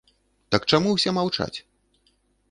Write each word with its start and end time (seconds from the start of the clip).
Так 0.53 0.63
чаму 0.71 0.93
ўсе 0.95 1.13
маўчаць? 1.17 1.57